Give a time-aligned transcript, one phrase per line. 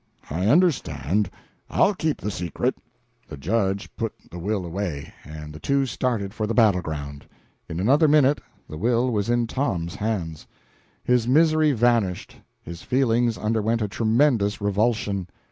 [0.31, 1.29] "I understand.
[1.69, 2.75] I'll keep the secret."
[3.27, 7.27] The Judge put the will away, and the two started for the battle ground.
[7.69, 10.47] In another minute the will was in Tom's hands.
[11.03, 15.27] His misery vanished, his feelings underwent a tremendous revulsion.